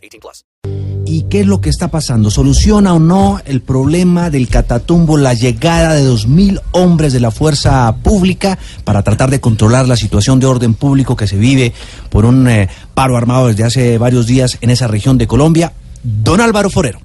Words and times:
18 0.00 0.20
plus. 0.20 0.44
¿Y 1.06 1.22
qué 1.22 1.40
es 1.40 1.46
lo 1.46 1.60
que 1.60 1.70
está 1.70 1.88
pasando? 1.88 2.30
¿Soluciona 2.30 2.94
o 2.94 3.00
no 3.00 3.40
el 3.44 3.62
problema 3.62 4.30
del 4.30 4.48
catatumbo 4.48 5.16
la 5.16 5.34
llegada 5.34 5.94
de 5.94 6.08
2.000 6.08 6.60
hombres 6.72 7.12
de 7.12 7.20
la 7.20 7.30
fuerza 7.32 7.92
pública 7.96 8.58
para 8.84 9.02
tratar 9.02 9.30
de 9.30 9.40
controlar 9.40 9.88
la 9.88 9.96
situación 9.96 10.38
de 10.38 10.46
orden 10.46 10.74
público 10.74 11.16
que 11.16 11.26
se 11.26 11.36
vive 11.36 11.72
por 12.10 12.26
un 12.26 12.46
eh, 12.48 12.68
paro 12.94 13.16
armado 13.16 13.48
desde 13.48 13.64
hace 13.64 13.98
varios 13.98 14.26
días 14.26 14.58
en 14.60 14.70
esa 14.70 14.86
región 14.86 15.18
de 15.18 15.26
Colombia? 15.26 15.72
Don 16.02 16.40
Álvaro 16.40 16.70
Forero. 16.70 17.00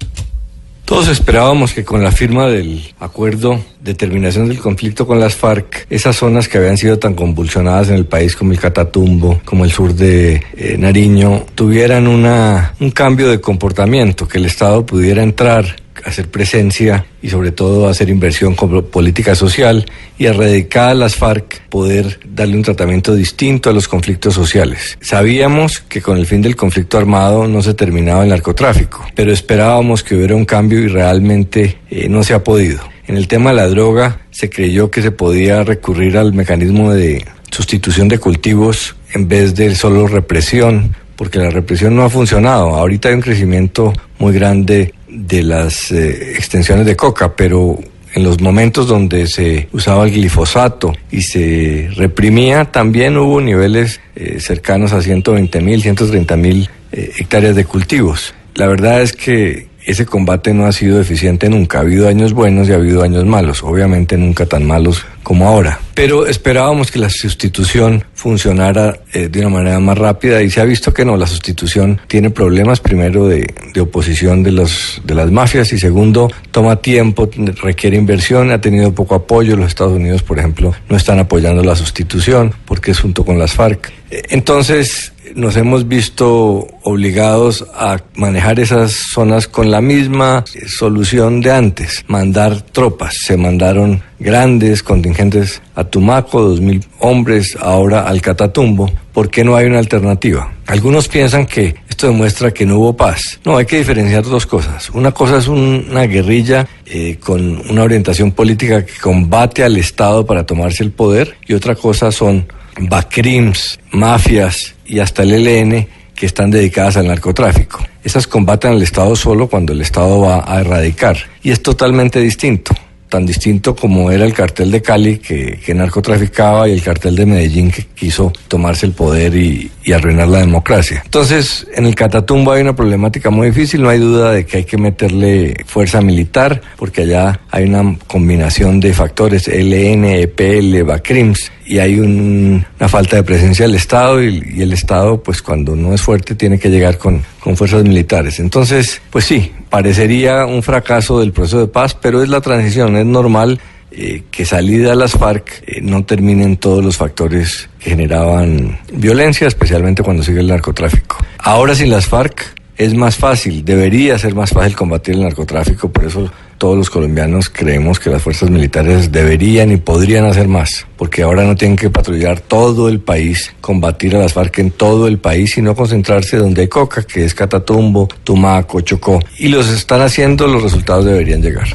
Todos 0.86 1.08
esperábamos 1.08 1.72
que 1.72 1.84
con 1.84 2.04
la 2.04 2.12
firma 2.12 2.46
del 2.46 2.94
acuerdo 3.00 3.58
de 3.80 3.94
terminación 3.94 4.48
del 4.48 4.60
conflicto 4.60 5.04
con 5.04 5.18
las 5.18 5.34
FARC, 5.34 5.84
esas 5.90 6.14
zonas 6.14 6.48
que 6.48 6.58
habían 6.58 6.76
sido 6.76 6.96
tan 6.96 7.14
convulsionadas 7.14 7.88
en 7.88 7.96
el 7.96 8.06
país 8.06 8.36
como 8.36 8.52
el 8.52 8.60
Catatumbo, 8.60 9.40
como 9.44 9.64
el 9.64 9.72
sur 9.72 9.92
de 9.94 10.40
eh, 10.56 10.76
Nariño, 10.78 11.44
tuvieran 11.56 12.06
una, 12.06 12.74
un 12.78 12.92
cambio 12.92 13.28
de 13.28 13.40
comportamiento, 13.40 14.28
que 14.28 14.38
el 14.38 14.44
Estado 14.44 14.86
pudiera 14.86 15.24
entrar 15.24 15.74
hacer 16.04 16.28
presencia 16.28 17.06
y 17.22 17.28
sobre 17.28 17.52
todo 17.52 17.88
hacer 17.88 18.08
inversión 18.08 18.54
como 18.54 18.82
política 18.82 19.34
social 19.34 19.86
y 20.18 20.26
erradicar 20.26 20.90
a 20.90 20.94
las 20.94 21.16
FARC 21.16 21.68
poder 21.68 22.20
darle 22.24 22.56
un 22.56 22.62
tratamiento 22.62 23.14
distinto 23.14 23.70
a 23.70 23.72
los 23.72 23.88
conflictos 23.88 24.34
sociales. 24.34 24.98
Sabíamos 25.00 25.80
que 25.80 26.02
con 26.02 26.18
el 26.18 26.26
fin 26.26 26.42
del 26.42 26.56
conflicto 26.56 26.98
armado 26.98 27.48
no 27.48 27.62
se 27.62 27.74
terminaba 27.74 28.24
el 28.24 28.30
narcotráfico, 28.30 29.06
pero 29.14 29.32
esperábamos 29.32 30.02
que 30.02 30.16
hubiera 30.16 30.34
un 30.34 30.44
cambio 30.44 30.80
y 30.80 30.88
realmente 30.88 31.78
eh, 31.90 32.08
no 32.08 32.22
se 32.22 32.34
ha 32.34 32.44
podido. 32.44 32.80
En 33.06 33.16
el 33.16 33.28
tema 33.28 33.50
de 33.50 33.56
la 33.56 33.68
droga 33.68 34.20
se 34.30 34.50
creyó 34.50 34.90
que 34.90 35.02
se 35.02 35.12
podía 35.12 35.62
recurrir 35.62 36.18
al 36.18 36.32
mecanismo 36.32 36.92
de 36.92 37.24
sustitución 37.50 38.08
de 38.08 38.18
cultivos 38.18 38.96
en 39.12 39.28
vez 39.28 39.54
de 39.54 39.74
solo 39.74 40.08
represión, 40.08 40.94
porque 41.14 41.38
la 41.38 41.50
represión 41.50 41.96
no 41.96 42.02
ha 42.02 42.10
funcionado. 42.10 42.70
Ahorita 42.70 43.08
hay 43.08 43.14
un 43.14 43.22
crecimiento 43.22 43.92
muy 44.18 44.34
grande 44.34 44.92
de 45.16 45.42
las 45.42 45.90
eh, 45.90 46.32
extensiones 46.32 46.84
de 46.84 46.94
coca, 46.94 47.34
pero 47.34 47.78
en 48.14 48.22
los 48.22 48.40
momentos 48.40 48.86
donde 48.86 49.26
se 49.26 49.68
usaba 49.72 50.04
el 50.04 50.12
glifosato 50.12 50.92
y 51.10 51.22
se 51.22 51.90
reprimía, 51.96 52.66
también 52.66 53.16
hubo 53.16 53.40
niveles 53.40 54.00
eh, 54.14 54.40
cercanos 54.40 54.92
a 54.92 55.00
120 55.00 55.60
mil, 55.60 55.82
130 55.82 56.36
mil 56.36 56.70
eh, 56.92 57.12
hectáreas 57.18 57.56
de 57.56 57.64
cultivos. 57.64 58.34
La 58.54 58.66
verdad 58.68 59.02
es 59.02 59.12
que 59.12 59.68
ese 59.86 60.04
combate 60.04 60.52
no 60.52 60.66
ha 60.66 60.72
sido 60.72 61.00
eficiente 61.00 61.48
nunca. 61.48 61.78
Ha 61.78 61.82
habido 61.82 62.08
años 62.08 62.32
buenos 62.32 62.68
y 62.68 62.72
ha 62.72 62.74
habido 62.74 63.02
años 63.02 63.24
malos, 63.24 63.62
obviamente 63.62 64.16
nunca 64.16 64.44
tan 64.44 64.66
malos 64.66 65.06
como 65.22 65.48
ahora. 65.48 65.80
Pero 65.94 66.26
esperábamos 66.26 66.90
que 66.90 66.98
la 66.98 67.08
sustitución 67.08 68.04
funcionara 68.14 68.98
eh, 69.12 69.28
de 69.28 69.40
una 69.40 69.48
manera 69.48 69.80
más 69.80 69.96
rápida 69.96 70.42
y 70.42 70.50
se 70.50 70.60
ha 70.60 70.64
visto 70.64 70.92
que 70.92 71.04
no, 71.04 71.16
la 71.16 71.26
sustitución 71.26 72.00
tiene 72.08 72.30
problemas, 72.30 72.80
primero 72.80 73.26
de, 73.26 73.52
de 73.72 73.80
oposición 73.80 74.42
de, 74.42 74.52
los, 74.52 75.00
de 75.04 75.14
las 75.14 75.30
mafias 75.30 75.72
y 75.72 75.78
segundo, 75.78 76.30
toma 76.50 76.76
tiempo, 76.76 77.30
requiere 77.62 77.96
inversión, 77.96 78.50
ha 78.50 78.60
tenido 78.60 78.92
poco 78.92 79.14
apoyo. 79.14 79.56
Los 79.56 79.68
Estados 79.68 79.94
Unidos, 79.94 80.22
por 80.22 80.38
ejemplo, 80.38 80.74
no 80.88 80.96
están 80.96 81.18
apoyando 81.20 81.62
la 81.62 81.76
sustitución 81.76 82.52
porque 82.64 82.90
es 82.90 83.00
junto 83.00 83.24
con 83.24 83.38
las 83.38 83.52
FARC. 83.52 83.92
Entonces, 84.10 85.12
nos 85.34 85.56
hemos 85.56 85.88
visto 85.88 86.66
obligados 86.82 87.66
a 87.74 87.98
manejar 88.14 88.60
esas 88.60 88.92
zonas 88.92 89.48
con 89.48 89.70
la 89.70 89.80
misma 89.80 90.44
solución 90.66 91.40
de 91.40 91.52
antes, 91.52 92.04
mandar 92.08 92.60
tropas. 92.62 93.16
Se 93.22 93.36
mandaron 93.36 94.02
grandes 94.18 94.82
contingentes 94.82 95.60
a 95.74 95.84
Tumaco, 95.84 96.40
dos 96.40 96.60
mil 96.60 96.84
hombres, 97.00 97.56
ahora 97.60 98.02
al 98.02 98.20
Catatumbo. 98.20 98.90
¿Por 99.12 99.30
qué 99.30 99.44
no 99.44 99.56
hay 99.56 99.66
una 99.66 99.78
alternativa? 99.78 100.52
Algunos 100.66 101.08
piensan 101.08 101.46
que 101.46 101.74
esto 101.88 102.08
demuestra 102.08 102.52
que 102.52 102.66
no 102.66 102.78
hubo 102.78 102.96
paz. 102.96 103.40
No, 103.44 103.56
hay 103.56 103.64
que 103.64 103.78
diferenciar 103.78 104.22
dos 104.24 104.46
cosas. 104.46 104.90
Una 104.90 105.12
cosa 105.12 105.38
es 105.38 105.48
una 105.48 106.02
guerrilla 106.02 106.66
eh, 106.84 107.18
con 107.18 107.62
una 107.70 107.82
orientación 107.82 108.32
política 108.32 108.84
que 108.84 108.92
combate 109.00 109.64
al 109.64 109.76
Estado 109.76 110.26
para 110.26 110.44
tomarse 110.44 110.82
el 110.82 110.90
poder 110.90 111.36
y 111.46 111.54
otra 111.54 111.74
cosa 111.74 112.12
son 112.12 112.46
BACRIMS, 112.78 113.78
mafias 113.90 114.74
y 114.84 114.98
hasta 114.98 115.22
el 115.22 115.32
ELN 115.32 115.88
que 116.14 116.26
están 116.26 116.50
dedicadas 116.50 116.96
al 116.96 117.08
narcotráfico. 117.08 117.84
Esas 118.02 118.26
combaten 118.26 118.72
al 118.72 118.82
Estado 118.82 119.16
solo 119.16 119.48
cuando 119.48 119.72
el 119.72 119.80
Estado 119.80 120.20
va 120.20 120.44
a 120.46 120.60
erradicar. 120.60 121.16
Y 121.42 121.50
es 121.50 121.62
totalmente 121.62 122.20
distinto 122.20 122.72
tan 123.16 123.24
distinto 123.24 123.74
como 123.74 124.10
era 124.10 124.26
el 124.26 124.34
cartel 124.34 124.70
de 124.70 124.82
Cali 124.82 125.16
que, 125.16 125.58
que, 125.64 125.72
narcotraficaba 125.72 126.68
y 126.68 126.72
el 126.72 126.82
cartel 126.82 127.16
de 127.16 127.24
Medellín 127.24 127.70
que 127.70 127.84
quiso 127.94 128.30
tomarse 128.46 128.84
el 128.84 128.92
poder 128.92 129.34
y, 129.34 129.70
y, 129.82 129.92
arruinar 129.92 130.28
la 130.28 130.40
democracia. 130.40 131.00
Entonces, 131.02 131.66
en 131.74 131.86
el 131.86 131.94
Catatumbo 131.94 132.52
hay 132.52 132.60
una 132.60 132.76
problemática 132.76 133.30
muy 133.30 133.46
difícil, 133.46 133.80
no 133.80 133.88
hay 133.88 134.00
duda 134.00 134.32
de 134.32 134.44
que 134.44 134.58
hay 134.58 134.64
que 134.64 134.76
meterle 134.76 135.64
fuerza 135.64 136.02
militar, 136.02 136.60
porque 136.76 137.02
allá 137.02 137.40
hay 137.50 137.64
una 137.64 137.96
combinación 138.06 138.80
de 138.80 138.92
factores, 138.92 139.48
LN, 139.48 140.04
EPL, 140.04 140.82
BACRIMS, 140.82 141.52
y 141.64 141.78
hay 141.78 141.98
un, 141.98 142.66
una 142.78 142.88
falta 142.90 143.16
de 143.16 143.22
presencia 143.22 143.64
del 143.64 143.76
Estado 143.76 144.22
y, 144.22 144.56
y, 144.56 144.60
el 144.60 144.74
Estado, 144.74 145.22
pues 145.22 145.40
cuando 145.40 145.74
no 145.74 145.94
es 145.94 146.02
fuerte, 146.02 146.34
tiene 146.34 146.58
que 146.58 146.68
llegar 146.68 146.98
con, 146.98 147.22
con 147.46 147.56
fuerzas 147.56 147.84
militares. 147.84 148.40
Entonces, 148.40 149.00
pues 149.08 149.24
sí, 149.24 149.52
parecería 149.70 150.46
un 150.46 150.64
fracaso 150.64 151.20
del 151.20 151.30
proceso 151.30 151.60
de 151.60 151.68
paz, 151.68 151.94
pero 151.94 152.20
es 152.20 152.28
la 152.28 152.40
transición, 152.40 152.96
es 152.96 153.06
normal 153.06 153.60
eh, 153.92 154.24
que 154.32 154.44
salida 154.44 154.90
a 154.90 154.94
las 154.96 155.12
FARC 155.12 155.62
eh, 155.64 155.80
no 155.80 156.04
terminen 156.04 156.56
todos 156.56 156.84
los 156.84 156.96
factores 156.96 157.70
que 157.78 157.90
generaban 157.90 158.80
violencia, 158.92 159.46
especialmente 159.46 160.02
cuando 160.02 160.24
sigue 160.24 160.40
el 160.40 160.48
narcotráfico. 160.48 161.18
Ahora 161.38 161.76
sin 161.76 161.88
las 161.88 162.06
FARC 162.06 162.52
es 162.76 162.94
más 162.94 163.16
fácil, 163.16 163.64
debería 163.64 164.18
ser 164.18 164.34
más 164.34 164.50
fácil 164.50 164.76
combatir 164.76 165.14
el 165.14 165.22
narcotráfico, 165.22 165.90
por 165.90 166.04
eso 166.04 166.30
todos 166.58 166.76
los 166.76 166.90
colombianos 166.90 167.50
creemos 167.50 167.98
que 167.98 168.10
las 168.10 168.22
fuerzas 168.22 168.50
militares 168.50 169.12
deberían 169.12 169.72
y 169.72 169.76
podrían 169.76 170.24
hacer 170.26 170.48
más, 170.48 170.86
porque 170.96 171.22
ahora 171.22 171.44
no 171.44 171.54
tienen 171.54 171.76
que 171.76 171.90
patrullar 171.90 172.40
todo 172.40 172.88
el 172.88 173.00
país, 173.00 173.52
combatir 173.60 174.16
a 174.16 174.20
las 174.20 174.32
FARC 174.32 174.58
en 174.58 174.70
todo 174.70 175.06
el 175.06 175.18
país, 175.18 175.52
sino 175.52 175.74
concentrarse 175.74 176.36
donde 176.36 176.62
hay 176.62 176.68
coca, 176.68 177.02
que 177.02 177.24
es 177.24 177.34
Catatumbo, 177.34 178.08
Tumaco, 178.24 178.80
Chocó. 178.80 179.20
Y 179.38 179.48
los 179.48 179.68
están 179.68 180.02
haciendo, 180.02 180.46
los 180.46 180.62
resultados 180.62 181.04
deberían 181.04 181.42
llegar. 181.42 181.68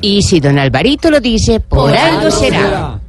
Y 0.00 0.22
si 0.22 0.40
don 0.40 0.58
Alvarito 0.58 1.10
lo 1.10 1.20
dice, 1.20 1.60
por, 1.60 1.96
algo 1.96 2.30
será. 2.30 3.00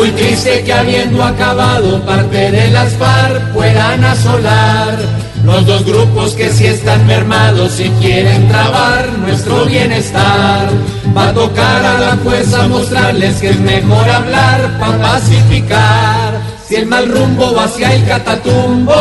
Muy 0.00 0.12
triste 0.12 0.62
que 0.64 0.72
habiendo 0.72 1.22
acabado 1.22 2.00
parte 2.06 2.50
de 2.50 2.70
las 2.70 2.90
FARC 2.94 3.52
puedan 3.52 4.02
asolar 4.02 4.96
los 5.44 5.66
dos 5.66 5.84
grupos 5.84 6.32
que 6.32 6.48
si 6.48 6.68
están 6.68 7.06
mermados 7.06 7.78
y 7.78 7.90
quieren 8.00 8.48
trabar 8.48 9.12
nuestro 9.18 9.66
bienestar. 9.66 10.70
Va 11.14 11.28
a 11.28 11.34
tocar 11.34 11.84
a 11.84 12.00
la 12.00 12.16
fuerza 12.16 12.66
mostrarles 12.66 13.42
que 13.42 13.50
es 13.50 13.60
mejor 13.60 14.08
hablar 14.08 14.78
para 14.78 15.02
pacificar. 15.02 16.40
Si 16.66 16.76
el 16.76 16.86
mal 16.86 17.06
rumbo 17.06 17.54
va 17.54 17.64
hacia 17.64 17.92
el 17.92 18.02
catatumbo, 18.06 18.94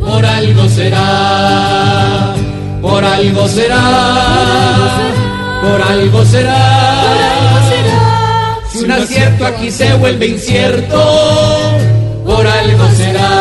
por 0.00 0.24
algo 0.24 0.68
será, 0.70 2.34
por 2.80 3.04
algo 3.04 3.46
será, 3.46 3.82
por 5.60 5.82
algo 5.82 6.24
será. 6.24 6.95
Si 8.76 8.84
un 8.84 8.92
acierto 8.92 9.46
aquí 9.46 9.70
se 9.70 9.94
vuelve 9.94 10.26
incierto, 10.26 11.02
por 12.26 12.46
algo 12.46 12.88
será. 12.90 13.35